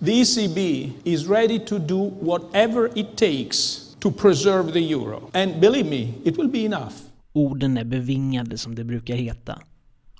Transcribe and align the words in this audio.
The 0.00 0.12
ECB 0.12 0.92
is 1.04 1.26
ready 1.26 1.58
to 1.58 1.78
do 1.78 2.10
whatever 2.20 2.90
it 2.94 3.16
takes 3.16 3.96
to 4.00 4.12
preserve 4.12 4.72
the 4.72 4.92
euro. 4.92 5.30
And 5.32 5.60
believe 5.60 5.86
me, 5.86 6.14
it 6.24 6.38
will 6.38 6.48
be 6.48 6.64
enough. 6.64 6.92
Orden 7.32 7.76
är 7.78 7.84
bevingade 7.84 8.58
som 8.58 8.74
det 8.74 8.84
brukar 8.84 9.14
heta. 9.14 9.58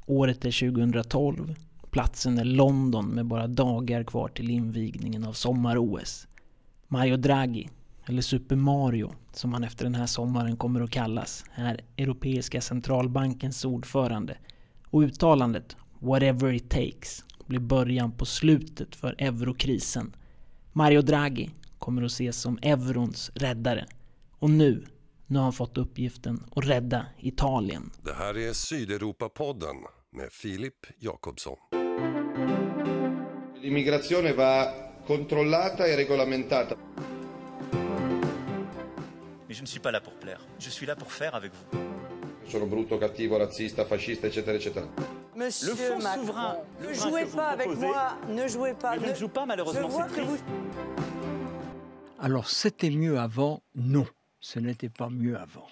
Året 0.06 0.44
är 0.44 0.70
2012. 0.72 1.54
Platsen 1.90 2.38
är 2.38 2.44
London 2.44 3.06
med 3.06 3.26
bara 3.26 3.46
dagar 3.46 4.04
kvar 4.04 4.28
till 4.28 4.50
invigningen 4.50 5.24
av 5.24 5.32
sommar-OS. 5.32 6.26
Mario 6.88 7.16
Draghi, 7.16 7.68
eller 8.06 8.22
Super 8.22 8.56
Mario 8.56 9.12
som 9.32 9.52
han 9.52 9.64
efter 9.64 9.84
den 9.84 9.94
här 9.94 10.06
sommaren 10.06 10.56
kommer 10.56 10.80
att 10.80 10.90
kallas, 10.90 11.44
är 11.54 11.80
Europeiska 11.96 12.60
centralbankens 12.60 13.64
ordförande. 13.64 14.36
Och 14.90 15.00
uttalandet 15.00 15.76
“Whatever 15.98 16.52
it 16.52 16.70
takes” 16.70 17.24
blir 17.48 17.60
början 17.60 18.12
på 18.12 18.26
slutet 18.26 18.96
för 18.96 19.14
eurokrisen. 19.18 20.16
Mario 20.72 21.02
Draghi 21.02 21.50
kommer 21.78 22.02
att 22.02 22.10
ses 22.10 22.40
som 22.40 22.58
eurons 22.62 23.30
räddare. 23.34 23.86
Och 24.38 24.50
nu, 24.50 24.84
nu 25.26 25.38
har 25.38 25.44
han 25.44 25.52
fått 25.52 25.78
uppgiften 25.78 26.44
att 26.56 26.66
rädda 26.66 27.06
Italien. 27.18 27.90
Det 28.02 28.12
här 28.12 28.36
är 28.36 28.52
Sydeuropa-podden 28.52 29.76
med 30.12 30.32
Filip 30.32 30.86
Jakobsson. 30.98 31.56
L'immigrazione 33.62 34.32
va 34.32 34.72
controllata 35.06 35.86
e 35.88 35.96
regolamentata. 35.96 36.76
Mais 39.48 39.56
je 39.56 39.62
ne 39.62 39.66
suis 39.66 39.82
pas 39.82 39.92
là 39.92 40.00
pour 40.00 40.12
plaire. 40.20 40.40
Je 40.58 40.70
suis 40.70 40.86
là 40.86 40.96
pour 40.96 41.12
faire 41.12 41.34
avec 41.34 41.52
vous. 41.52 41.78
Sono 42.50 42.66
brutto, 42.66 42.98
cattivo, 42.98 43.36
razzista, 43.38 43.84
fascista, 43.84 44.26
eccetera, 44.26 44.56
eccetera. 44.56 45.17
Monsieur 45.38 45.70
Le 45.70 45.76
fonds 45.76 46.02
Macron, 46.02 46.20
souverain, 46.26 46.56
ne 46.88 46.94
jouez 46.94 47.26
pas 47.36 47.48
avec 47.50 47.68
moi, 47.78 48.18
ne 48.28 48.48
jouez 48.48 48.74
pas. 48.74 48.96
Mais 48.96 49.06
je 49.06 49.10
ne 49.10 49.16
joue 49.16 49.28
pas 49.28 49.46
malheureusement 49.46 49.88
Je 49.88 49.92
vois 49.92 50.02
cette 50.08 50.16
que 50.16 50.20
crise. 50.20 50.28
vous... 50.28 52.24
Alors 52.24 52.48
c'était 52.48 52.90
mieux 52.90 53.18
avant 53.18 53.60
Non, 53.74 54.06
ce 54.40 54.58
n'était 54.58 54.88
pas 54.88 55.08
mieux 55.08 55.36
avant. 55.38 55.68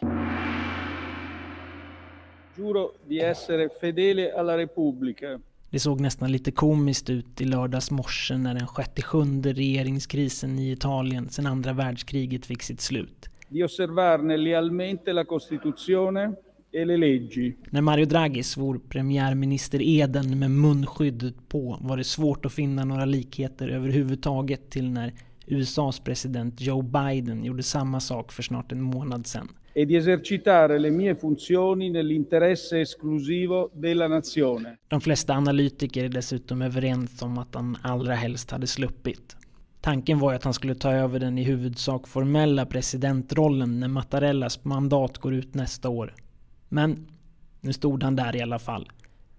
Giuro 2.57 2.93
di 3.09 3.19
essere 3.19 3.69
fedele 3.81 4.33
alla 4.33 4.57
Repubblica. 4.57 5.39
Det 5.71 5.79
såg 5.81 6.01
nästan 6.01 6.31
lite 6.31 6.51
komiskt 6.53 7.11
ut 7.11 7.41
i 7.41 7.45
lördags 7.45 7.91
morse 7.91 8.37
när 8.39 8.55
den 8.55 8.67
67 8.67 9.53
regeringskrisen 9.53 10.59
i 10.59 10.71
Italien 10.71 11.29
sedan 11.29 11.47
andra 11.47 11.73
världskriget 11.73 12.47
fick 12.47 12.63
sitt 12.63 12.81
slut. 12.81 13.29
Di 13.49 13.63
osservarne 13.63 14.37
lealmente 14.37 15.13
la 15.13 15.25
Costituzione 15.25 16.33
e 16.73 16.85
le 16.85 16.97
leggi. 16.97 17.57
När 17.71 17.81
Mario 17.81 18.07
Draghi 18.07 18.43
svor 18.43 18.81
premiärminister-eden 18.89 20.39
med 20.39 20.51
munskyddet 20.51 21.49
på 21.49 21.79
var 21.81 21.97
det 21.97 22.05
svårt 22.05 22.47
att 22.47 22.53
finna 22.53 22.85
några 22.85 23.05
likheter 23.05 23.69
överhuvudtaget 23.69 24.71
till 24.71 24.91
när 24.91 25.13
USAs 25.47 26.01
president 26.01 26.61
Joe 26.61 26.83
Biden 26.83 27.45
gjorde 27.45 27.63
samma 27.63 28.01
sak 28.01 28.33
för 28.33 28.43
snart 28.43 28.73
en 28.73 28.83
månad 28.83 29.27
sedan. 29.27 29.49
E 29.75 29.85
di 29.85 29.97
esercitare 29.97 30.79
le 30.79 30.91
mie 30.91 31.15
funzioni 31.15 31.91
nell'interesse 31.91 32.81
esclusivo 32.81 33.71
della 33.75 34.09
nazione. 34.09 34.77
De 34.89 35.01
flesta 35.01 35.35
analytiker 35.35 36.05
är 36.05 36.09
dessutom 36.09 36.63
överens 36.63 37.23
om 37.23 37.39
att 37.39 37.55
han 37.55 37.77
allra 37.83 38.15
helst 38.15 38.51
hade 38.51 38.67
sluppit. 38.67 39.37
Tanken 39.81 40.19
var 40.19 40.35
att 40.35 40.45
han 40.45 40.55
skulle 40.55 40.75
ta 40.75 40.93
över 40.93 41.21
den 41.21 41.39
i 41.39 41.43
huvudsak 41.43 42.09
formella 42.09 42.67
presidentrollen 42.67 43.81
när 43.81 43.89
Mattarellas 43.89 44.65
mandat 44.65 45.19
går 45.19 45.35
ut 45.35 45.55
nästa 45.55 45.89
år. 45.89 46.15
Men 46.69 47.07
nu 47.61 47.73
stod 47.73 48.03
han 48.03 48.17
där 48.17 48.37
i 48.37 48.43
alla 48.43 48.59
fall. 48.59 48.89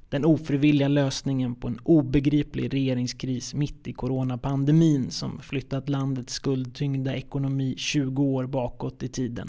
Den 0.09 0.25
ofrivilliga 0.25 0.87
lösningen 0.87 1.55
på 1.55 1.67
en 1.67 1.79
obegriplig 1.83 2.73
regeringskris 2.73 3.53
mitt 3.53 3.87
i 3.87 3.93
coronapandemin 3.93 5.11
som 5.11 5.39
flyttat 5.39 5.89
landets 5.89 6.33
skuldtyngda 6.33 7.15
ekonomi 7.15 7.75
20 7.77 8.23
år 8.23 8.45
bakåt 8.45 9.03
i 9.03 9.07
tiden. 9.07 9.47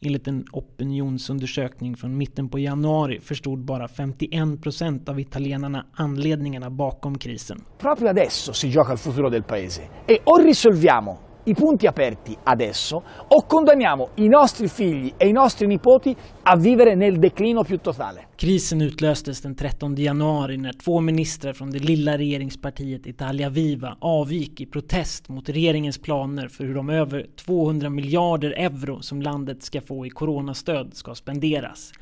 Enligt 0.00 0.28
en 0.28 0.44
opinionsundersökning 0.52 1.96
från 1.96 2.16
mitten 2.16 2.48
på 2.48 2.58
januari 2.58 3.20
förstod 3.20 3.58
bara 3.58 3.86
51% 3.86 5.10
av 5.10 5.20
italienarna 5.20 5.86
anledningarna 5.92 6.70
bakom 6.70 7.18
krisen. 7.18 7.64
Proprio 7.78 8.08
adesso 8.08 8.52
si 8.52 8.70
gioca 8.70 8.92
il 8.92 8.98
futuro 8.98 9.30
del 9.30 9.42
Paese 9.42 9.88
e 10.06 10.20
o 10.24 10.36
risolviamo 10.38 11.29
i 11.44 11.54
punti 11.54 11.86
aperti 11.86 12.36
adesso 12.42 13.02
o 13.28 13.46
condanniamo 13.46 14.08
i 14.14 14.28
nostri 14.28 14.68
figli 14.68 15.12
e 15.16 15.28
i 15.28 15.32
nostri 15.32 15.66
nipoti 15.66 16.16
a 16.42 16.56
vivere 16.56 16.94
nel 16.94 17.18
declino 17.18 17.64
più 17.64 17.78
totale. 17.78 18.28
Krisen 18.36 18.80
utlöstes 18.80 19.40
den 19.40 19.54
13 19.54 19.94
januari 19.96 20.56
när 20.56 20.72
två 20.72 21.00
ministrar 21.00 21.52
från 21.52 21.70
det 21.70 21.78
lilla 21.78 22.18
regeringspartiet 22.18 23.06
Italia 23.06 23.48
Viva 23.48 23.96
avgick 23.98 24.60
i 24.60 24.66
protest 24.66 25.28
mot 25.28 25.48
regeringens 25.48 25.98
planer 25.98 26.48
för 26.48 26.64
hur 26.64 26.74
de 26.74 26.90
över 26.90 27.26
200 27.36 27.90
miljarder 27.90 28.50
euro 28.50 29.02
som 29.02 29.22
landet 29.22 29.62
ska 29.62 29.80
få 29.80 30.06
i 30.06 30.10
coronastöd 30.10 30.94
ska 30.94 31.14
spenderas. 31.14 31.92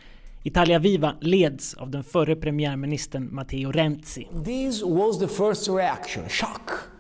Italia 0.43 0.79
Viva 0.79 1.17
leds 1.21 1.75
av 1.75 1.91
den 1.91 2.05
förre 2.05 2.37
premiärministern 2.37 3.29
Matteo 3.35 3.73
Renzi. 3.73 4.29
This 4.45 4.83
was 4.83 5.19
the 5.19 5.29
first 5.29 5.69
reaction 5.69 6.29
shock. 6.29 6.98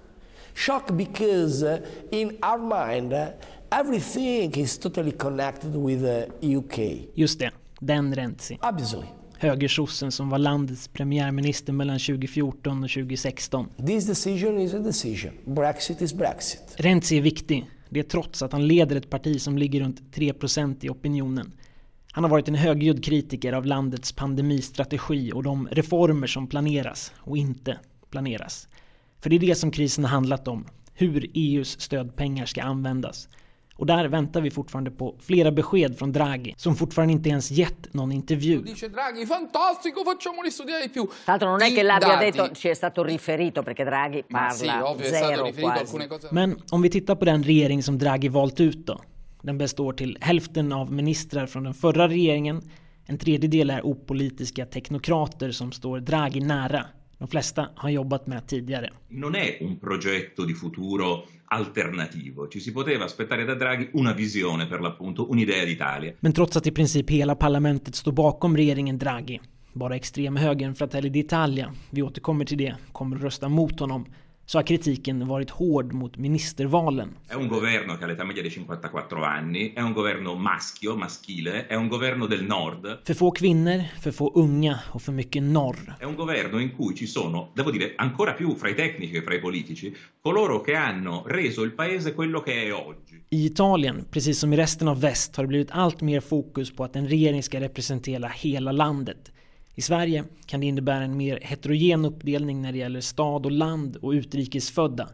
Shock 0.58 0.90
because 0.90 1.62
uh, 1.62 1.78
in 2.10 2.36
our 2.42 2.58
mind, 2.58 3.12
uh, 3.12 3.26
everything 3.70 4.56
is 4.56 4.78
totally 4.78 5.12
connected 5.12 5.76
with 5.76 6.04
UK. 6.42 6.78
Just 7.14 7.38
det, 7.38 7.50
den 7.80 8.14
Renzi. 8.14 8.58
Obviously. 8.62 9.04
Högersossen 9.38 10.12
som 10.12 10.30
var 10.30 10.38
landets 10.38 10.88
premiärminister 10.88 11.72
mellan 11.72 11.98
2014 11.98 12.84
och 12.84 12.90
2016. 12.90 13.68
This 13.86 14.06
decision 14.06 14.60
is 14.60 14.74
a 14.74 14.78
decision. 14.78 15.32
Brexit 15.44 16.02
is 16.02 16.14
Brexit. 16.14 16.74
Renzi 16.76 17.16
är 17.16 17.22
viktig. 17.22 17.70
Det 17.88 18.00
är 18.00 18.04
trots 18.04 18.42
att 18.42 18.52
han 18.52 18.66
leder 18.66 18.96
ett 18.96 19.10
parti 19.10 19.40
som 19.40 19.58
ligger 19.58 19.80
runt 19.80 20.00
3% 20.14 20.76
i 20.80 20.88
opinionen. 20.88 21.52
Han 22.12 22.24
har 22.24 22.30
varit 22.30 22.48
en 22.48 22.54
högljudd 22.54 23.04
kritiker 23.04 23.52
av 23.52 23.66
landets 23.66 24.12
pandemistrategi 24.12 25.32
och 25.32 25.42
de 25.42 25.68
reformer 25.70 26.26
som 26.26 26.46
planeras 26.46 27.12
och 27.18 27.36
inte 27.36 27.78
planeras. 28.10 28.68
För 29.20 29.30
det 29.30 29.36
är 29.36 29.40
det 29.40 29.54
som 29.54 29.70
krisen 29.70 30.04
har 30.04 30.10
handlat 30.10 30.48
om. 30.48 30.66
Hur 30.94 31.30
EUs 31.34 31.80
stödpengar 31.80 32.46
ska 32.46 32.62
användas. 32.62 33.28
Och 33.76 33.86
där 33.86 34.08
väntar 34.08 34.40
vi 34.40 34.50
fortfarande 34.50 34.90
på 34.90 35.14
flera 35.20 35.50
besked 35.52 35.98
från 35.98 36.12
Draghi, 36.12 36.54
som 36.56 36.76
fortfarande 36.76 37.12
inte 37.12 37.28
ens 37.28 37.50
gett 37.50 37.94
någon 37.94 38.12
intervju. 38.12 38.62
Dice 38.62 38.88
Draghi, 38.88 39.26
fantastico, 39.26 40.04
facciamoli 40.04 40.50
studiare 40.50 40.82
di 40.82 40.88
più. 40.88 41.06
Tra 41.06 41.14
l'altro 41.32 41.48
non 41.50 41.62
è 41.62 41.68
che 41.74 41.80
I 41.80 41.82
l'abbia 41.82 42.08
dati- 42.08 42.24
detto, 42.24 42.54
ci 42.54 42.68
è 42.68 42.74
stato 42.74 43.02
riferito 43.04 43.62
perché 43.62 43.84
Draghi 43.84 44.24
Ma 44.28 44.50
sì, 44.50 44.66
parla 44.66 44.90
ovvio, 44.90 45.04
è 45.04 45.08
stato 45.08 45.26
zero 45.26 45.44
riferito 45.44 45.68
quasi. 45.72 45.80
alcune 45.84 46.06
cose. 46.06 46.28
Men 46.30 46.56
om 46.70 46.82
vi 46.82 46.88
tittar 46.90 47.14
på 47.16 47.24
den 47.24 47.42
regering 47.42 47.82
som 47.82 47.98
Draghi 47.98 48.28
valt 48.28 48.60
ut 48.60 48.86
då. 48.86 49.00
Den 49.42 49.58
består 49.58 49.92
till 49.92 50.18
hälften 50.20 50.72
av 50.72 50.92
ministrar 50.92 51.46
från 51.46 51.64
den 51.64 51.74
förra 51.74 52.08
regeringen. 52.08 52.62
En 53.06 53.18
tredjedel 53.18 53.70
är 53.70 53.86
opolitiska 53.86 54.66
teknokrater 54.66 55.50
som 55.50 55.72
står 55.72 56.00
Draghi 56.00 56.40
nära. 56.40 56.86
De 57.18 57.28
flesta 57.28 57.70
har 57.74 57.90
jobbat 57.90 58.26
med 58.26 58.46
tidigare. 58.46 58.90
non 59.08 59.34
è 59.34 59.58
un 59.60 59.78
progetto 59.78 60.44
di 60.44 60.52
futuro 60.52 61.26
alternativo, 61.46 62.48
ci 62.48 62.60
si 62.60 62.72
poteva 62.72 63.04
aspettare 63.04 63.44
da 63.44 63.54
Draghi 63.54 63.88
una 63.92 64.12
visione 64.12 64.66
per 64.66 64.80
l'appunto, 64.80 65.30
un'idea 65.30 65.64
d'Italia. 65.64 66.14
Men 66.20 66.32
trots 66.32 66.56
att 66.56 66.66
i 66.66 66.72
princip 66.72 67.10
hela 67.10 67.34
parlamentet 67.34 67.94
står 67.94 68.12
bakom 68.12 68.56
regeringen 68.56 68.98
Draghi, 68.98 69.40
bara 69.72 69.94
extremhögern 69.96 70.74
Fratelli 70.74 71.08
d'Italia, 71.08 71.72
vi 71.90 72.02
återkommer 72.02 72.44
till 72.44 72.58
det, 72.58 72.74
kommer 72.92 73.16
att 73.16 73.22
rösta 73.22 73.48
mot 73.48 73.80
honom, 73.80 74.06
så 74.50 74.58
har 74.58 74.62
kritiken 74.62 75.26
varit 75.28 75.50
hård 75.50 75.92
mot 75.92 76.16
ministervalen. 76.16 77.16
È 77.28 77.34
un 77.34 77.48
governo 77.48 77.96
che 77.98 78.04
ha 78.04 78.06
l'età 78.06 78.24
media 78.24 78.42
di 78.42 78.50
54 78.50 79.22
anni, 79.22 79.72
è 79.74 79.80
un 79.82 79.92
governo 79.92 80.34
maschio, 80.34 80.96
maschile, 80.96 81.66
è 81.66 81.74
un 81.74 81.88
governo 81.88 82.26
del 82.26 82.44
nord, 82.44 83.00
För 83.04 83.14
få 83.14 83.30
kvinnor, 83.30 83.82
för 84.00 84.10
få 84.10 84.30
unga 84.34 84.80
och 84.92 85.02
för 85.02 85.12
mycket 85.12 85.42
norr. 85.42 85.96
è 85.98 86.04
un 86.04 86.14
governo 86.14 86.58
in 86.60 86.74
cui 86.76 86.94
ci 86.94 87.06
sono, 87.06 87.50
devo 87.54 87.70
dire, 87.70 87.92
ancora 87.96 88.32
più 88.32 88.54
fra 88.54 88.68
i 88.70 88.74
tecnici 88.74 89.12
che 89.12 89.22
fra 89.22 89.34
i 89.34 89.40
politici, 89.40 89.94
coloro 90.22 90.60
che 90.62 90.74
hanno 90.74 91.24
reso 91.26 91.62
il 91.62 91.72
paese 91.72 92.14
quello 92.14 92.40
che 92.40 92.52
è 92.64 92.72
oggi. 92.72 93.22
I 93.28 93.44
Italien, 93.44 94.06
precis 94.10 94.38
som 94.38 94.52
i 94.52 94.56
resten 94.56 94.88
av 94.88 94.98
väst, 95.00 95.36
har 95.36 95.44
det 95.44 95.48
blivit 95.48 95.70
allt 95.72 96.00
mer 96.00 96.20
fokus 96.20 96.70
på 96.70 96.84
att 96.84 96.96
en 96.96 97.06
regering 97.08 97.42
ska 97.42 97.60
representera 97.60 98.28
hela 98.28 98.72
landet. 98.72 99.30
I 99.78 99.82
Sverige 99.82 100.24
kan 100.46 100.60
det 100.60 100.66
innebära 100.66 101.04
en 101.04 101.16
mer 101.16 101.38
heterogen 101.42 102.04
uppdelning 102.04 102.62
när 102.62 102.72
det 102.72 102.78
gäller 102.78 103.00
stad 103.00 103.46
och 103.46 103.52
land 103.52 103.96
och 103.96 104.10
utrikesfödda. 104.10 105.08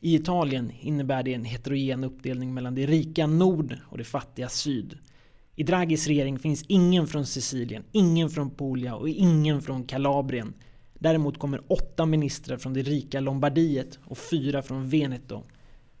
I 0.00 0.14
Italien 0.14 0.72
innebär 0.80 1.22
det 1.22 1.34
en 1.34 1.44
heterogen 1.44 2.04
uppdelning 2.04 2.54
mellan 2.54 2.74
det 2.74 2.86
rika 2.86 3.26
nord 3.26 3.76
och 3.90 3.98
det 3.98 4.04
fattiga 4.04 4.48
syd. 4.48 4.98
I 5.54 5.62
Draghis 5.62 6.06
regering 6.06 6.38
finns 6.38 6.64
ingen 6.68 7.06
från 7.06 7.26
Sicilien, 7.26 7.84
ingen 7.92 8.30
från 8.30 8.50
Puglia 8.50 8.94
och 8.94 9.08
ingen 9.08 9.62
från 9.62 9.84
Kalabrien. 9.84 10.54
Däremot 10.94 11.38
kommer 11.38 11.72
åtta 11.72 12.06
ministrar 12.06 12.56
från 12.56 12.74
det 12.74 12.82
rika 12.82 13.20
Lombardiet 13.20 13.98
och 14.04 14.18
fyra 14.18 14.62
från 14.62 14.88
Veneto. 14.88 15.42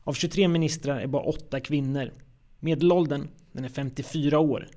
Av 0.04 0.12
23 0.12 0.48
ministrar 0.48 1.00
är 1.00 1.06
bara 1.06 1.22
åtta 1.22 1.60
kvinnor. 1.60 2.12
Medelåldern 2.60 3.28
den 3.52 3.64
är 3.64 3.68
54 3.68 4.38
år. 4.38 4.68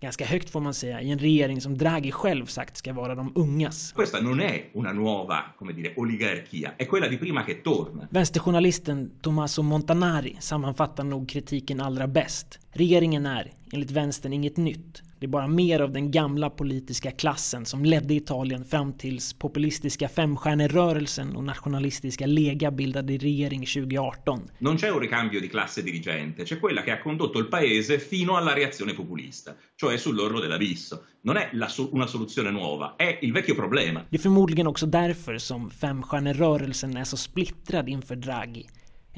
Ganska 0.00 0.24
högt 0.24 0.50
får 0.50 0.60
man 0.60 0.74
säga 0.74 1.00
i 1.00 1.10
en 1.10 1.18
regering 1.18 1.60
som 1.60 1.78
Draghi 1.78 2.12
själv 2.12 2.46
sagt 2.46 2.76
ska 2.76 2.92
vara 2.92 3.14
de 3.14 3.32
ungas. 3.34 3.92
Questa 3.92 4.20
non 4.20 4.40
è 4.40 4.70
una 4.72 4.92
nuova, 4.92 5.54
come 5.58 5.72
dire, 5.72 5.92
oligarchia, 5.96 6.74
è 6.76 6.86
quella 6.86 7.08
di 7.08 7.16
prima 7.16 7.44
che 7.44 7.62
torna. 7.62 8.08
Vänsterjournalisten 8.10 9.10
Tommaso 9.20 9.62
Montanari 9.62 10.36
sammanfattar 10.38 11.04
nog 11.04 11.28
kritiken 11.28 11.80
allra 11.80 12.06
bäst. 12.06 12.58
Regeringen 12.70 13.26
är, 13.26 13.52
enligt 13.72 13.90
vänstern, 13.90 14.32
inget 14.32 14.56
nytt. 14.56 15.02
Det 15.18 15.26
är 15.26 15.28
bara 15.28 15.46
mer 15.46 15.80
av 15.80 15.92
den 15.92 16.10
gamla 16.10 16.50
politiska 16.50 17.10
klassen 17.10 17.66
som 17.66 17.84
ledde 17.84 18.14
Italien 18.14 18.64
fram 18.64 18.92
tills 18.92 19.32
populistiska 19.32 20.08
femstjärnerörelsen 20.08 21.36
och 21.36 21.44
nationalistiska 21.44 22.26
Lega 22.26 22.70
bildade 22.70 23.16
regering 23.16 23.66
2018. 23.66 24.40
Non 24.58 24.76
c'è 24.76 24.90
un 24.90 25.00
ricambio 25.00 25.40
di 25.40 25.48
classe 25.48 25.82
dirigente, 25.82 26.44
c'è 26.44 26.60
quella 26.60 26.82
che 26.82 26.92
ha 26.92 26.98
condotto 26.98 27.38
il 27.38 27.48
paese 27.48 27.98
fino 27.98 28.36
alla 28.36 28.54
reazione 28.54 28.92
populista, 28.92 29.56
cioè 29.76 29.96
sull'orlo 29.96 30.40
dell'abisso. 30.40 31.02
Non 31.20 31.36
è 31.36 31.48
la, 31.52 31.68
una 31.90 32.06
soluzione 32.06 32.50
nuova, 32.50 32.94
è 32.96 33.18
il 33.22 33.32
vecchio 33.32 33.54
problema. 33.54 34.04
Det 34.10 34.16
är 34.16 34.22
förmodligen 34.22 34.66
också 34.66 34.86
därför 34.86 35.38
som 35.38 35.70
femstjärnerörelsen 35.70 36.96
är 36.96 37.04
så 37.04 37.16
splittrad 37.16 37.88
inför 37.88 38.16
Draghi. 38.16 38.66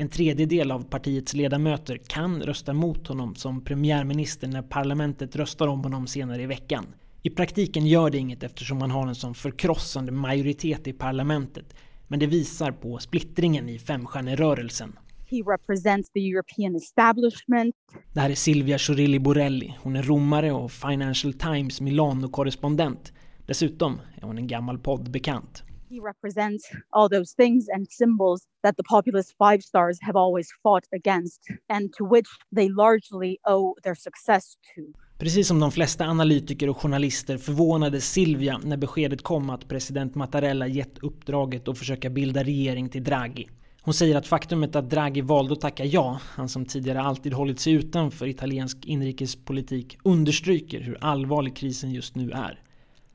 En 0.01 0.09
tredjedel 0.09 0.71
av 0.71 0.85
partiets 0.85 1.35
ledamöter 1.35 2.01
kan 2.07 2.43
rösta 2.43 2.73
mot 2.73 3.07
honom 3.07 3.35
som 3.35 3.65
premiärminister 3.65 4.49
när 4.49 4.63
parlamentet 4.63 5.37
röstar 5.37 5.67
om 5.67 5.85
honom 5.85 6.07
senare 6.07 6.43
i 6.43 6.47
veckan. 6.47 6.87
I 7.23 7.31
praktiken 7.31 7.87
gör 7.87 8.11
det 8.11 8.19
inget 8.19 8.43
eftersom 8.43 8.81
han 8.81 8.91
har 8.91 9.07
en 9.07 9.15
sån 9.15 9.35
förkrossande 9.35 10.13
majoritet 10.13 10.87
i 10.87 10.93
parlamentet. 10.93 11.77
Men 12.09 12.19
det 12.19 12.27
visar 12.27 12.73
på 12.73 12.99
splittringen 12.99 13.69
i 13.69 13.79
femstjärnerörelsen. 13.79 14.99
He 15.31 15.37
represents 15.37 16.11
the 16.11 16.31
European 16.31 16.77
establishment. 16.77 17.75
Det 18.13 18.21
här 18.21 18.31
är 18.31 18.35
Silvia 18.35 18.79
Chorilli 18.79 19.19
Borelli. 19.19 19.75
Hon 19.83 19.97
är 19.97 20.03
romare 20.03 20.53
och 20.53 20.73
Financial 20.73 21.33
Times 21.33 21.81
Milano-korrespondent. 21.81 23.13
Dessutom 23.47 24.01
är 24.17 24.23
hon 24.23 24.39
en 24.39 24.47
gammal 24.47 24.79
poddbekant. 24.79 25.63
He 25.91 26.01
represents 26.01 26.71
all 26.91 27.09
those 27.09 27.35
things 27.37 27.69
and 27.75 27.87
symbols 27.91 28.41
that 28.63 28.77
the 28.77 28.83
populist 28.83 29.35
five 29.39 29.63
stars 29.63 29.99
have 30.01 30.19
always 30.19 30.49
fought 30.63 30.85
against 30.93 31.41
and 31.69 31.93
to 31.93 32.05
which 32.05 32.29
they 32.57 32.69
largely 32.69 33.39
owe 33.45 33.75
their 33.83 33.95
success 33.95 34.45
to. 34.75 34.83
Precis 35.19 35.49
som 35.49 35.61
de 35.61 35.71
flesta 35.71 36.05
analytiker 36.05 36.69
och 36.69 36.77
journalister 36.77 37.39
förvånade 37.39 38.01
Silvia 38.01 38.61
när 38.65 38.77
beskedet 38.77 39.23
kom 39.23 39.51
att 39.51 39.69
president 39.69 40.15
Mattarella 40.15 40.67
gett 40.67 40.99
uppdraget 40.99 41.69
att 41.69 41.79
försöka 41.79 42.11
bilda 42.11 42.45
regering 42.45 42.89
till 42.89 43.05
Draghi. 43.05 43.49
Hon 43.83 43.95
säger 43.95 44.17
att 44.17 44.27
faktumet 44.27 44.77
att 44.77 44.91
Draghi 44.91 45.21
valde 45.21 45.53
att 45.53 45.61
tacka 45.61 45.85
ja, 45.85 46.21
han 46.25 46.49
som 46.49 46.65
tidigare 46.65 47.01
alltid 47.01 47.33
hållit 47.33 47.61
sig 47.61 47.73
utanför 47.73 48.27
italiensk 48.27 48.87
inrikespolitik, 48.87 49.99
understryker 50.05 50.81
hur 50.81 50.99
allvarlig 51.01 51.57
krisen 51.57 51.91
just 51.91 52.15
nu 52.15 52.31
är. 52.31 52.63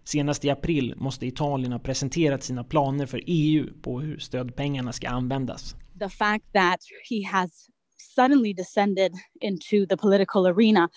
Senast 0.04 0.46
i 0.46 0.50
april 0.50 0.94
måste 0.98 1.26
Italien 1.26 1.72
ha 1.72 1.80
presenterat 1.80 2.44
sina 2.44 2.64
planer 2.64 3.06
för 3.06 3.22
EU 3.26 3.74
på 3.82 4.02
hur 4.02 4.18
stödpengarna 4.18 4.94
ska 4.94 5.10
användas. 5.10 5.76
The 6.00 6.10
fact 6.10 6.46
that 6.54 6.80
he 7.10 7.28
has 7.28 7.70
suddenly 8.16 8.54
descended 8.54 9.12
into 9.42 9.86
the 9.86 9.98
political 9.98 10.48
arena 10.48 10.90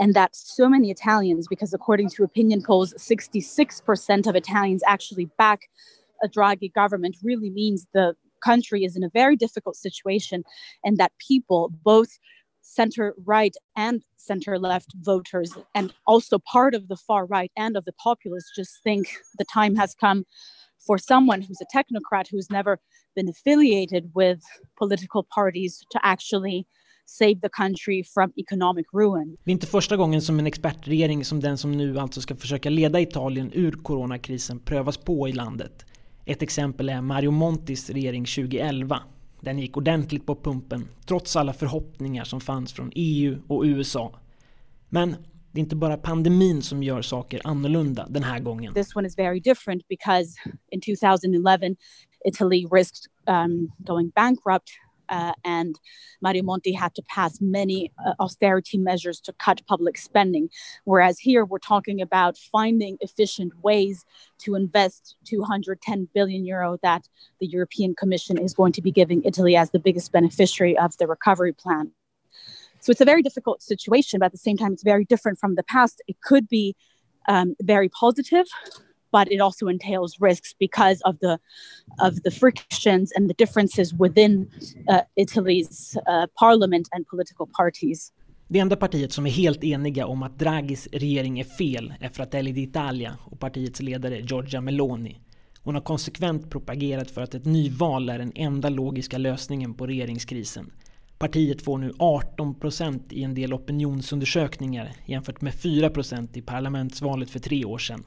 and 0.00 0.14
that 0.14 0.30
so 0.32 0.68
many 0.68 0.90
Italians, 0.90 1.48
because 1.48 1.76
according 1.76 2.10
to 2.10 2.24
opinion 2.24 2.62
polls, 2.62 2.94
66% 2.98 4.26
of 4.26 4.36
Italians 4.36 4.82
actually 4.86 5.28
back 5.38 5.60
a 6.24 6.28
Draghi 6.28 6.72
government 6.72 7.16
really 7.22 7.50
means 7.50 7.86
the 7.92 8.14
country 8.44 8.84
is 8.84 8.96
in 8.96 9.04
a 9.04 9.10
very 9.14 9.36
difficult 9.36 9.76
situation 9.76 10.42
and 10.84 10.96
that 10.98 11.12
people, 11.28 11.70
both 11.84 12.18
center 12.64 13.14
right 13.26 13.54
and 13.76 14.02
center 14.16 14.58
left 14.58 14.92
voters, 15.04 15.52
and 15.74 15.92
also 16.06 16.38
part 16.38 16.74
of 16.74 16.88
the 16.88 16.96
far 16.96 17.26
right 17.26 17.52
and 17.56 17.76
of 17.76 17.84
the 17.84 17.92
populists, 17.92 18.56
just 18.56 18.82
think 18.82 19.06
the 19.38 19.44
time 19.44 19.76
has 19.76 19.94
come 19.94 20.24
for 20.86 20.98
someone 20.98 21.42
who's 21.42 21.60
a 21.60 21.66
technocrat 21.76 22.26
who's 22.30 22.50
never 22.50 22.78
been 23.14 23.28
affiliated 23.28 24.10
with 24.14 24.40
political 24.78 25.22
parties 25.34 25.82
to 25.90 25.98
actually 26.02 26.66
save 27.06 27.40
the 27.40 27.48
country 27.48 28.02
from 28.14 28.32
economic 28.36 28.86
ruin. 28.92 29.36
Det 29.44 29.50
är 29.50 29.52
inte 29.52 29.66
första 29.66 29.96
gången 29.96 30.22
som 30.22 30.38
en 30.38 30.46
expertregering 30.46 31.24
som 31.24 31.40
den 31.40 31.58
som 31.58 31.72
nu 31.72 31.98
alltså 31.98 32.20
ska 32.20 32.36
försöka 32.36 32.70
leda 32.70 33.00
Italien 33.00 33.50
ur 33.54 33.72
coronakrisen 33.72 34.60
prövas 34.60 34.96
på 34.96 35.28
i 35.28 35.32
landet. 35.32 35.86
Ett 36.26 36.42
exempel 36.42 36.88
är 36.88 37.00
Mario 37.00 37.30
Montis 37.30 37.90
regering 37.90 38.24
2011 38.24 39.02
den 39.44 39.58
gick 39.58 39.76
ordentligt 39.76 40.26
på 40.26 40.36
pumpen, 40.36 40.88
trots 41.06 41.36
alla 41.36 41.52
förhoppningar 41.52 42.24
som 42.24 42.40
fanns 42.40 42.72
från 42.72 42.92
EU 42.94 43.38
och 43.48 43.62
USA. 43.62 44.18
Men 44.88 45.16
det 45.52 45.60
är 45.60 45.62
inte 45.62 45.76
bara 45.76 45.96
pandemin 45.96 46.62
som 46.62 46.82
gör 46.82 47.02
saker 47.02 47.40
annorlunda 47.44 48.06
den 48.08 48.22
här 48.22 48.40
gången. 48.40 48.74
This 48.74 48.96
one 48.96 49.08
is 49.08 49.18
very 49.18 49.40
different 49.40 49.88
because 49.88 50.28
in 50.70 50.80
2011 50.80 51.76
Italy 52.24 52.66
risked 52.72 53.06
um, 53.26 53.72
going 53.78 54.10
bankrupt 54.14 54.70
uh, 55.08 55.32
and 55.44 55.78
Mario 56.20 56.42
Monti 56.42 56.72
had 56.72 56.94
to 56.94 57.02
pass 57.02 57.40
many 57.40 57.92
uh, 58.04 58.14
austerity 58.20 58.78
measures 58.78 59.20
to 59.20 59.32
cut 59.34 59.62
public 59.66 59.98
spending. 59.98 60.48
Whereas 60.84 61.18
here 61.18 61.44
we're 61.44 61.58
talking 61.58 62.00
about 62.00 62.36
finding 62.36 62.96
efficient 63.00 63.52
ways 63.62 64.04
to 64.38 64.54
invest 64.54 65.16
210 65.24 66.08
billion 66.14 66.44
euro 66.44 66.78
that 66.82 67.08
the 67.40 67.46
European 67.46 67.94
Commission 67.94 68.38
is 68.38 68.54
going 68.54 68.72
to 68.72 68.82
be 68.82 68.90
giving 68.90 69.22
Italy 69.24 69.56
as 69.56 69.70
the 69.70 69.78
biggest 69.78 70.12
beneficiary 70.12 70.76
of 70.76 70.96
the 70.98 71.06
recovery 71.06 71.52
plan. 71.52 71.92
So 72.80 72.90
it's 72.90 73.00
a 73.00 73.06
very 73.06 73.22
difficult 73.22 73.62
situation, 73.62 74.20
but 74.20 74.26
at 74.26 74.32
the 74.32 74.38
same 74.38 74.58
time, 74.58 74.74
it's 74.74 74.82
very 74.82 75.06
different 75.06 75.38
from 75.38 75.54
the 75.54 75.62
past. 75.62 76.02
It 76.06 76.20
could 76.20 76.48
be 76.48 76.76
um, 77.26 77.54
very 77.62 77.88
positive 77.88 78.46
but 79.14 79.32
it 79.32 79.40
also 79.40 79.68
entails 79.68 80.20
risks 80.20 80.58
because 80.58 80.98
of 81.04 81.18
the 81.18 81.38
of 82.06 82.22
the 82.22 82.30
frictions 82.30 83.12
and 83.16 83.28
the 83.28 83.34
differences 83.44 83.92
within 83.92 84.50
uh, 84.88 85.00
Italy's 85.16 85.96
uh, 85.96 86.26
parliament 86.40 86.88
and 86.90 87.06
political 87.06 87.46
parties. 87.58 88.12
Det 88.48 88.58
enda 88.58 88.76
partiet 88.76 89.12
som 89.12 89.26
är 89.26 89.30
helt 89.30 89.64
eniga 89.64 90.06
om 90.06 90.22
att 90.22 90.38
Draghis 90.38 90.88
regering 90.92 91.40
är 91.40 91.44
fel 91.44 91.94
är 92.00 92.08
Fratelli 92.08 92.52
d'Italia 92.52 93.12
och 93.24 93.40
partiets 93.40 93.80
ledare 93.80 94.20
Giorgia 94.20 94.60
Meloni. 94.60 95.20
Hon 95.62 95.74
har 95.74 95.82
konsekvent 95.82 96.50
propagerat 96.50 97.10
för 97.10 97.22
att 97.22 97.34
ett 97.34 97.44
nyval 97.44 98.08
är 98.08 98.18
den 98.18 98.32
enda 98.34 98.68
logiska 98.68 99.18
lösningen 99.18 99.74
på 99.74 99.86
regeringskrisen. 99.86 100.72
Partiet 101.18 101.62
får 101.62 101.78
nu 101.78 101.92
18 101.98 102.54
procent 102.54 103.12
i 103.12 103.22
en 103.22 103.34
del 103.34 103.54
opinionsundersökningar 103.54 104.92
jämfört 105.06 105.40
med 105.40 105.54
4 105.54 105.90
procent 105.90 106.36
i 106.36 106.42
parlamentsvalet 106.42 107.30
för 107.30 107.38
tre 107.38 107.64
år 107.64 107.78
sedan. 107.78 108.04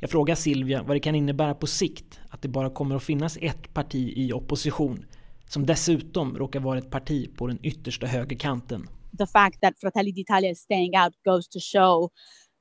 Jag 0.00 0.10
frågar 0.10 0.34
Silvia 0.34 0.82
vad 0.82 0.96
det 0.96 1.00
kan 1.00 1.14
innebära 1.14 1.54
på 1.54 1.66
sikt 1.66 2.20
att 2.30 2.42
det 2.42 2.48
bara 2.48 2.70
kommer 2.70 2.96
att 2.96 3.02
finnas 3.02 3.38
ett 3.40 3.74
parti 3.74 4.12
i 4.16 4.32
opposition 4.32 5.04
som 5.48 5.66
dessutom 5.66 6.38
råkar 6.38 6.60
vara 6.60 6.78
ett 6.78 6.90
parti 6.90 7.36
på 7.36 7.46
den 7.46 7.58
yttersta 7.62 8.06
högerkanten. 8.06 8.88
The 9.18 9.26
fact 9.26 9.60
that 9.60 9.74
Fratelli 9.80 10.12
d'Italia 10.12 10.50
is 10.50 10.60
staying 10.60 10.92
out 10.98 11.14
goes 11.24 11.48
to 11.48 11.60
show 11.60 12.10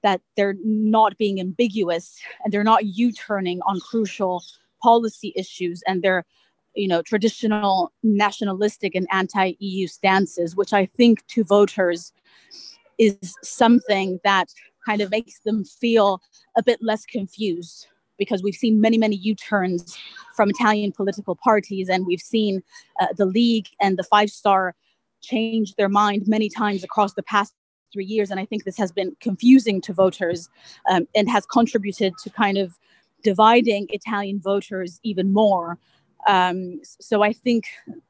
that 0.04 0.22
they're 0.38 0.58
not 0.92 1.18
being 1.18 1.42
ambiguous 1.42 2.16
and 2.44 2.54
they're 2.54 2.64
not 2.64 2.80
U-turning 2.84 3.62
on 3.62 3.80
crucial 3.92 4.40
policy 4.84 5.34
issues 5.36 5.82
and 5.88 6.04
they're 6.04 6.24
you 6.76 6.88
know 6.88 7.02
traditional 7.02 7.90
nationalistic 8.04 8.96
and 8.96 9.08
anti-EU 9.12 9.88
stances 9.88 10.56
which 10.56 10.74
I 10.74 10.88
think 10.98 11.26
to 11.36 11.44
voters 11.44 12.14
is 12.98 13.36
something 13.44 14.20
that 14.24 14.48
kind 14.86 15.02
of 15.02 15.12
makes 15.12 15.40
them 15.40 15.64
feel 15.64 16.22
a 16.58 16.64
bit 16.64 16.80
less 16.82 17.06
confused 17.06 17.88
because 18.18 18.42
we've 18.42 18.56
seen 18.56 18.80
many, 18.80 18.98
many 18.98 19.16
U 19.18 19.36
turns 19.36 19.98
from 20.36 20.50
Italian 20.50 20.92
political 20.92 21.36
parties, 21.36 21.90
and 21.90 22.06
we've 22.06 22.22
seen 22.22 22.64
uh, 23.00 23.08
the 23.18 23.26
League 23.26 23.68
and 23.82 23.98
the 23.98 24.04
Five 24.04 24.30
Star 24.30 24.76
change 25.22 25.76
their 25.76 25.90
mind 25.90 26.24
many 26.28 26.50
times 26.50 26.84
across 26.84 27.14
the 27.14 27.24
past 27.24 27.54
three 27.92 28.06
years. 28.06 28.32
And 28.32 28.40
I 28.40 28.46
think 28.46 28.64
this 28.64 28.78
has 28.78 28.92
been 28.92 29.16
confusing 29.20 29.82
to 29.82 29.94
voters 29.94 30.50
um, 30.90 31.08
and 31.16 31.30
has 31.30 31.46
contributed 31.46 32.14
to 32.24 32.30
kind 32.30 32.58
of 32.58 32.78
dividing 33.24 33.88
Italian 33.90 34.40
voters 34.40 35.00
even 35.04 35.34
more. 35.34 35.78
Um, 36.28 36.80
so 36.84 37.24
I 37.24 37.34
think 37.34 37.66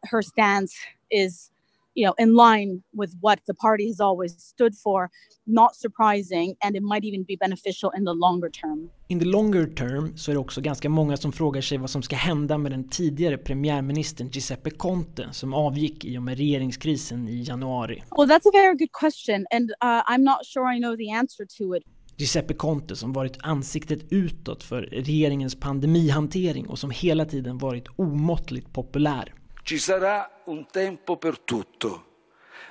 her 0.05 0.22
stance 0.22 0.75
is 1.12 1.51
you 1.96 2.06
know, 2.06 2.14
in 2.18 2.36
line 2.36 2.82
with 3.02 3.14
what 3.22 3.40
the 3.46 3.54
party 3.54 3.88
has 3.88 4.00
always 4.00 4.32
stood 4.40 4.75
for, 4.84 5.10
not 5.46 5.75
surprising 5.75 6.56
and 6.62 6.75
it 6.75 6.84
might 6.84 7.04
even 7.04 7.24
be 7.24 7.38
beneficial 7.40 7.92
in 7.98 8.06
the 8.06 8.14
longer 8.14 8.50
term. 8.50 8.90
In 9.08 9.20
the 9.20 9.25
longer 9.25 9.66
term 9.66 10.18
så 10.18 10.32
är 10.32 10.36
det 10.36 10.40
också 10.40 10.62
ganska 10.62 10.90
många 10.90 11.18
som 11.18 11.32
frågar 11.32 11.62
sig 11.62 11.78
vad 11.78 11.90
som 11.90 12.02
ska 12.02 12.16
hända 12.16 12.58
med 12.58 12.72
den 12.72 12.90
tidigare 12.90 13.38
premiärministern 13.38 14.30
Giuseppe 14.30 14.70
Conte 14.70 15.30
som 15.32 15.54
avgick 15.54 16.06
i 16.06 16.18
och 16.18 16.24
med 16.24 16.38
regeringskrisen 16.38 17.28
i 17.28 17.44
januari. 17.44 18.04
Well, 18.18 18.30
that's 18.30 18.48
a 18.48 18.54
very 18.54 18.78
good 18.78 18.92
question 18.92 19.46
and 19.52 19.70
uh, 19.70 20.14
I'm 20.14 20.24
not 20.24 20.46
sure 20.46 20.75
I 20.75 20.80
know 20.80 20.96
the 20.98 21.10
answer 21.12 21.46
to 21.58 21.75
it. 21.75 21.84
Giuseppe 22.18 22.54
Conte 22.54 22.96
som 22.96 23.14
varit 23.14 23.38
ansiktet 23.42 24.00
utåt 24.10 24.64
för 24.64 24.82
regeringens 24.82 25.56
pandemihantering 25.56 26.68
och 26.68 26.80
som 26.80 26.92
hela 26.92 27.25
tiden 27.25 27.58
varit 27.58 27.88
omåttligt 27.96 28.74
populär. 28.74 29.34
Ci 29.65 29.79
sarà 29.79 30.29
un 30.43 30.67
tempo 30.72 31.17
per 31.17 31.39
tutto, 31.39 32.05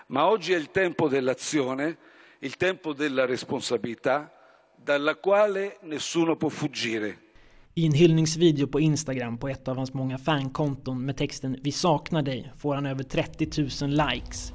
ma 0.06 0.28
oggi 0.28 0.52
è 0.52 0.56
il 0.56 0.70
tempo 0.70 1.08
dell'azione 1.08 1.96
il 2.38 2.56
tempo 2.56 2.92
della 2.92 3.26
responsabilità 3.26 4.30
dalla 4.76 5.16
quale 5.16 5.78
nessuno 5.82 6.36
può 6.36 6.48
fuggire. 6.48 7.18
I 7.72 7.84
en 7.86 7.94
hyllningsvideo 7.94 8.68
på 8.68 8.78
Instagram 8.78 9.38
på 9.38 9.48
ett 9.48 9.68
av 9.68 9.76
hans 9.76 9.92
många 9.92 10.18
fankonton 10.18 11.04
med 11.04 11.16
texten 11.16 11.58
“Vi 11.62 11.72
saknar 11.72 12.22
dig” 12.22 12.52
får 12.58 12.74
han 12.74 12.86
över 12.86 13.02
30 13.02 13.48
000 13.82 13.90
likes. 13.90 14.52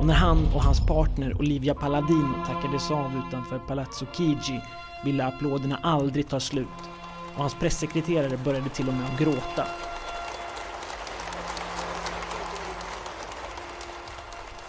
Och 0.00 0.06
när 0.06 0.14
han 0.14 0.46
och 0.54 0.62
hans 0.62 0.86
partner 0.86 1.40
Olivia 1.40 1.74
Palladino 1.74 2.44
tackades 2.46 2.90
av 2.90 3.22
utanför 3.28 3.58
Palazzo 3.58 4.06
Chigi 4.12 4.60
ville 5.04 5.24
applåderna 5.24 5.76
aldrig 5.82 6.28
ta 6.28 6.40
slut. 6.40 6.98
Och 7.38 7.44
hans 7.44 7.54
pressekreterare 7.54 8.36
började 8.36 8.68
till 8.68 8.88
och 8.88 8.94
med 8.94 9.04
att 9.04 9.18
gråta. 9.18 9.66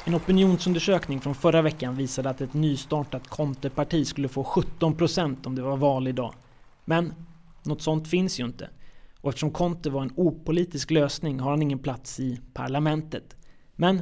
En 0.06 0.16
opinionsundersökning 0.16 1.20
från 1.20 1.36
förra 1.36 1.62
veckan 1.62 1.96
visade 1.96 2.30
att 2.30 2.42
ett 2.42 2.54
nystartat 2.54 3.28
konteparti 3.28 4.08
skulle 4.08 4.28
få 4.28 4.44
17% 4.44 5.48
om 5.48 5.56
det 5.56 5.62
var 5.62 5.78
val 5.78 6.08
idag. 6.08 6.34
Men 6.86 7.14
något 7.64 7.82
sånt 7.82 8.08
finns 8.08 8.40
ju 8.40 8.46
inte. 8.46 8.70
Och 9.22 9.30
eftersom 9.30 9.52
Conte 9.52 9.90
var 9.90 10.02
en 10.02 10.14
opolitisk 10.16 10.92
lösning 10.92 11.40
har 11.40 11.50
han 11.50 11.62
ingen 11.62 11.80
plats 11.80 12.20
i 12.20 12.40
parlamentet. 12.54 13.36
Men 13.76 14.02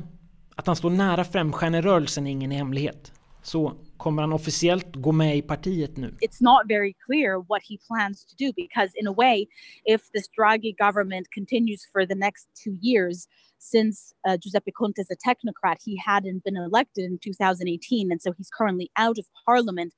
att 0.55 0.67
han 0.67 0.75
står 0.75 0.89
nära 0.89 1.23
Femstjärnerörelsen 1.23 2.27
är 2.27 2.31
ingen 2.31 2.51
hemlighet. 2.51 3.11
Så 3.41 3.73
kommer 3.97 4.21
han 4.21 4.33
officiellt 4.33 4.95
gå 4.95 5.11
med 5.11 5.37
i 5.37 5.41
partiet 5.41 5.97
nu? 5.97 6.07
It's 6.21 6.41
not 6.41 6.67
very 6.67 6.93
clear 7.05 7.39
what 7.47 7.61
he 7.69 7.77
plans 7.87 8.25
to 8.25 8.35
do 8.45 8.53
because 8.55 8.91
in 8.95 9.07
a 9.07 9.11
way 9.11 9.47
if 9.85 10.01
this 10.13 10.27
Draghi 10.39 10.75
government 10.77 11.27
continues 11.31 11.81
for 11.91 12.05
the 12.05 12.15
next 12.15 12.47
two 12.63 12.77
years 12.81 13.27
since 13.59 14.13
uh, 14.27 14.37
Giuseppe 14.37 14.71
Conte 14.71 14.99
is 14.99 15.11
a 15.11 15.15
technocrat, 15.15 15.77
he 15.83 15.97
hadn't 15.97 16.43
been 16.43 16.57
elected 16.57 17.05
in 17.05 17.19
2018, 17.21 18.11
and 18.11 18.21
so 18.21 18.31
he's 18.37 18.49
currently 18.49 18.91
out 18.97 19.17
of 19.17 19.25
parliament. 19.45 19.93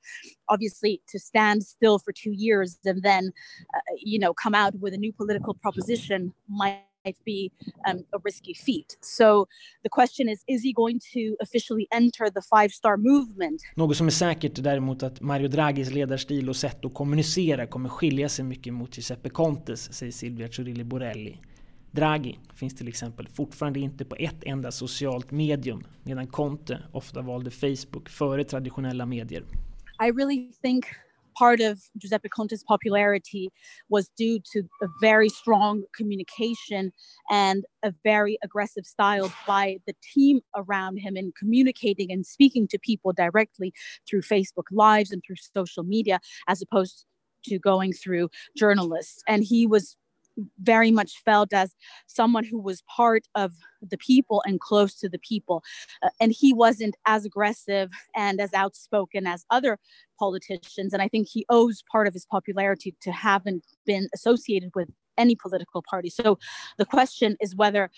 Obviously, 0.48 1.02
to 1.08 1.18
stand 1.18 1.62
still 1.62 1.98
for 1.98 2.12
two 2.12 2.32
years 2.32 2.78
and 2.84 3.02
then, 3.02 3.32
uh, 3.74 3.80
you 3.98 4.18
know, 4.18 4.32
come 4.32 4.54
out 4.54 4.74
with 4.80 4.94
a 4.94 4.96
new 4.96 5.12
political 5.12 5.54
proposition 5.54 6.32
might 6.48 6.82
be 7.04 7.50
um, 7.90 7.98
a 8.12 8.18
risky 8.24 8.54
feat. 8.54 8.98
So 9.00 9.46
the 9.82 9.88
question 9.88 10.28
is, 10.28 10.44
is 10.46 10.64
he 10.64 10.72
going 10.72 11.00
to 11.14 11.36
officially 11.42 11.86
enter 11.90 12.30
the 12.30 12.42
five 12.42 12.68
star 12.68 12.96
movement? 12.96 13.60
Något 13.74 13.96
som 13.96 14.06
är 14.06 14.10
säkert 14.10 14.58
är 14.58 14.62
däremot 14.62 15.02
att 15.02 15.20
Mario 15.20 15.48
Draghis 15.48 15.90
ledarstil 15.90 16.48
och 16.48 16.56
sätt 16.56 16.84
att 16.84 16.94
kommunicera 16.94 17.66
kommer 17.66 17.88
skilja 17.88 18.28
sig 18.28 18.44
mycket 18.44 18.74
mot 18.74 18.96
Giuseppe 18.96 19.28
Contes, 19.28 19.92
säger 19.92 20.12
Silvia 20.12 20.48
Cirilli 20.48 20.84
Borelli. 20.84 21.38
Draghi 21.90 22.38
finns 22.54 22.74
till 22.74 22.88
exempel 22.88 23.28
fortfarande 23.28 23.80
inte 23.80 24.04
på 24.04 24.16
ett 24.16 24.44
enda 24.44 24.70
socialt 24.70 25.30
medium 25.30 25.84
medan 26.02 26.26
Conte 26.26 26.78
ofta 26.92 27.22
valde 27.22 27.50
Facebook 27.50 28.08
före 28.08 28.44
traditionella 28.44 29.06
medier. 29.06 29.44
I 30.02 30.10
really 30.10 30.52
think 30.62 30.84
part 31.40 31.60
of 31.62 31.80
Giuseppe 31.96 32.28
Conte's 32.28 32.62
popularity 32.62 33.50
was 33.88 34.10
due 34.14 34.40
to 34.52 34.62
a 34.82 34.88
very 35.00 35.30
strong 35.30 35.84
communication 35.96 36.92
and 37.30 37.64
a 37.82 37.94
very 38.04 38.36
aggressive 38.44 38.84
style 38.84 39.32
by 39.46 39.78
the 39.86 39.94
team 40.14 40.40
around 40.54 40.98
him 40.98 41.16
in 41.16 41.32
communicating 41.38 42.12
and 42.12 42.26
speaking 42.26 42.68
to 42.68 42.78
people 42.78 43.14
directly 43.14 43.72
through 44.06 44.20
Facebook 44.20 44.64
Lives 44.70 45.12
and 45.12 45.22
through 45.26 45.36
social 45.56 45.82
media, 45.82 46.20
as 46.46 46.60
opposed 46.60 47.06
to 47.46 47.58
going 47.58 47.94
through 47.94 48.28
journalists. 48.54 49.22
And 49.26 49.42
he 49.42 49.66
was 49.66 49.96
very 50.60 50.90
much 50.90 51.22
felt 51.24 51.52
as 51.52 51.74
someone 52.06 52.44
who 52.44 52.60
was 52.60 52.82
part 52.82 53.26
of 53.34 53.52
the 53.82 53.98
people 53.98 54.42
and 54.46 54.60
close 54.60 54.94
to 54.96 55.08
the 55.08 55.18
people. 55.18 55.62
Uh, 56.02 56.10
and 56.20 56.32
he 56.32 56.52
wasn't 56.52 56.96
as 57.06 57.24
aggressive 57.24 57.90
and 58.14 58.40
as 58.40 58.52
outspoken 58.54 59.26
as 59.26 59.44
other 59.50 59.78
politicians. 60.18 60.92
And 60.92 61.02
I 61.02 61.08
think 61.08 61.28
he 61.28 61.46
owes 61.48 61.82
part 61.90 62.06
of 62.06 62.14
his 62.14 62.26
popularity 62.26 62.94
to 63.02 63.12
having 63.12 63.62
been 63.86 64.08
associated 64.14 64.70
with 64.74 64.88
any 65.18 65.34
political 65.34 65.82
party. 65.82 66.10
So 66.10 66.38
the 66.78 66.86
question 66.86 67.36
is 67.40 67.54
whether 67.54 67.90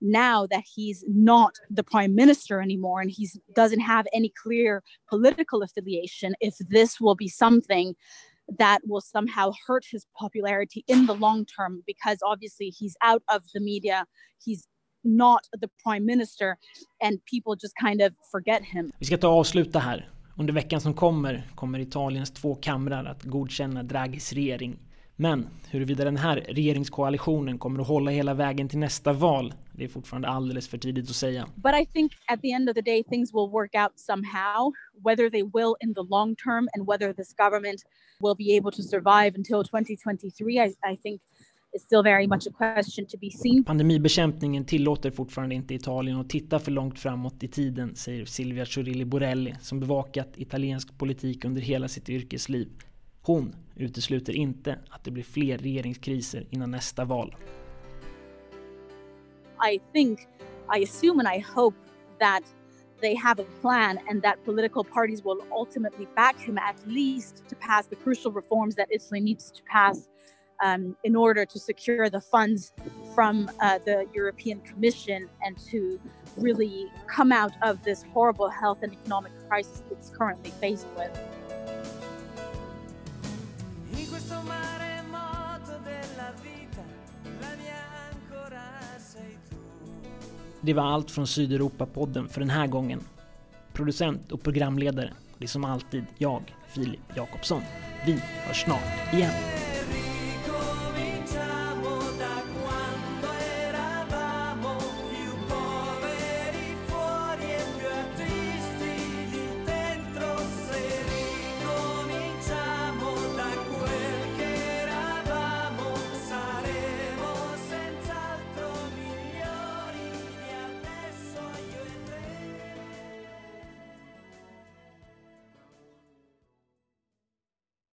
now 0.00 0.46
that 0.46 0.64
he's 0.74 1.04
not 1.08 1.54
the 1.70 1.82
prime 1.82 2.14
minister 2.14 2.60
anymore 2.60 3.00
and 3.00 3.10
he 3.10 3.28
doesn't 3.54 3.80
have 3.80 4.06
any 4.12 4.32
clear 4.42 4.82
political 5.08 5.62
affiliation, 5.62 6.34
if 6.40 6.56
this 6.68 7.00
will 7.00 7.14
be 7.14 7.28
something 7.28 7.94
that 8.58 8.78
will 8.84 9.00
somehow 9.00 9.52
hurt 9.66 9.84
his 9.92 10.06
popularity 10.20 10.84
in 10.86 11.06
the 11.06 11.14
long 11.14 11.44
term 11.46 11.82
because 11.86 12.18
obviously 12.22 12.66
he's 12.80 12.96
out 13.02 13.22
of 13.34 13.42
the 13.54 13.60
media 13.60 14.04
he's 14.44 14.68
not 15.04 15.40
the 15.60 15.68
prime 15.82 16.04
minister 16.06 16.56
and 17.02 17.18
people 17.26 17.56
just 17.56 17.74
kind 17.76 18.00
of 18.00 18.12
forget 18.32 18.62
him. 18.64 18.92
Vi 18.98 19.06
ska 19.06 19.16
ta 19.16 19.28
och 19.28 19.38
avsluta 19.38 19.78
här. 19.78 20.10
Under 20.36 20.52
veckan 20.52 20.80
som 20.80 20.94
kommer 20.94 21.42
kommer 21.54 21.78
Italiens 21.78 22.30
två 22.30 22.54
kamrar 22.54 23.04
att 23.04 23.22
godkänna 23.22 23.82
Draghis 23.82 24.32
regering. 24.32 24.78
Men 25.16 25.46
huruvida 25.70 26.04
den 26.04 26.16
här 26.16 26.36
regeringskoalitionen 26.48 27.58
kommer 27.58 27.80
att 27.80 27.88
hålla 27.88 28.10
hela 28.10 28.34
vägen 28.34 28.68
till 28.68 28.78
nästa 28.78 29.12
val, 29.12 29.54
det 29.72 29.84
är 29.84 29.88
fortfarande 29.88 30.28
alldeles 30.28 30.68
för 30.68 30.78
tidigt 30.78 31.10
att 31.10 31.16
säga. 31.16 31.46
But 31.54 31.72
I 31.82 31.86
think 31.86 32.12
at 32.26 32.42
the 32.42 32.50
end 32.50 32.68
of 32.68 32.74
the 32.74 32.82
day 32.82 33.02
things 33.04 33.34
will 33.34 33.50
work 33.50 33.74
out 33.74 33.92
somehow, 33.96 34.72
whether 35.04 35.30
they 35.30 35.42
will 35.42 35.74
in 35.80 35.94
the 35.94 36.02
long 36.10 36.36
term 36.36 36.68
and 36.74 36.88
whether 36.90 37.12
this 37.12 37.34
government 37.36 37.80
will 38.20 38.36
be 38.36 38.58
able 38.58 38.72
to 38.72 38.82
survive 38.82 39.32
until 39.36 39.64
2023. 39.64 40.58
I, 40.58 40.92
I 40.92 40.96
think 40.96 41.20
is 41.74 41.82
still 41.82 42.02
very 42.02 42.26
much 42.26 42.46
a 42.46 42.74
question 42.74 43.06
to 43.06 43.16
be 43.18 43.30
seen. 43.30 43.64
Pandemibekämpningen 43.64 44.64
tillåter 44.64 45.10
fortfarande 45.10 45.54
inte 45.54 45.74
Italien 45.74 46.16
att 46.20 46.30
titta 46.30 46.58
för 46.58 46.70
långt 46.70 46.98
framåt 46.98 47.42
i 47.42 47.48
tiden, 47.48 47.96
säger 47.96 48.24
Silvia 48.24 48.66
Cirilli 48.66 49.04
Borelli 49.04 49.54
som 49.60 49.80
bevakat 49.80 50.28
italiensk 50.36 50.98
politik 50.98 51.44
under 51.44 51.62
hela 51.62 51.88
sitt 51.88 52.08
yrkesliv. 52.08 52.68
Hon 53.26 53.56
utesluter 53.76 54.32
inte 54.32 54.78
att 54.90 55.04
det 55.04 55.10
blir 55.10 55.24
fler 55.24 55.58
regeringskriser 55.58 56.46
innan 56.50 56.70
nästa 56.70 57.04
val. 57.04 57.36
I 59.72 59.80
think, 59.92 60.20
I 60.76 60.82
assume 60.82 61.20
and 61.20 61.36
I 61.36 61.44
hope 61.54 61.76
that 62.18 62.42
they 63.00 63.14
have 63.14 63.42
a 63.42 63.46
plan 63.60 63.98
and 64.08 64.22
that 64.22 64.44
political 64.44 64.84
parties 64.84 65.24
will 65.24 65.40
ultimately 65.50 66.06
back 66.16 66.36
him 66.40 66.58
at 66.58 66.76
least 66.86 67.48
to 67.48 67.56
pass 67.56 67.86
the 67.86 67.96
crucial 67.96 68.32
reforms 68.32 68.74
that 68.74 68.86
Italy 68.90 69.20
needs 69.20 69.50
to 69.50 69.62
pass 69.72 70.08
um, 70.62 70.96
in 71.04 71.16
order 71.16 71.46
to 71.46 71.58
secure 71.58 72.10
the 72.10 72.20
funds 72.20 72.72
from 73.14 73.50
uh, 73.60 73.78
the 73.84 74.06
European 74.14 74.60
Commission 74.60 75.28
and 75.42 75.58
to 75.70 75.98
really 76.36 76.92
come 77.06 77.32
out 77.32 77.52
of 77.62 77.82
this 77.82 78.04
horrible 78.12 78.50
health 78.50 78.82
and 78.82 78.92
economic 78.92 79.32
crisis 79.48 79.82
it's 79.90 80.10
currently 80.10 80.50
faced 80.60 80.86
with. 80.96 81.10
Det 90.64 90.74
var 90.74 90.82
allt 90.82 91.10
från 91.10 91.26
Sydeuropa-podden 91.26 92.28
för 92.28 92.40
den 92.40 92.50
här 92.50 92.66
gången. 92.66 93.00
Producent 93.72 94.32
och 94.32 94.42
programledare, 94.42 95.12
det 95.38 95.44
är 95.44 95.48
som 95.48 95.64
alltid 95.64 96.04
jag, 96.18 96.54
Filip 96.68 97.16
Jakobsson. 97.16 97.62
Vi 98.06 98.12
hörs 98.46 98.64
snart 98.64 99.14
igen. 99.14 99.63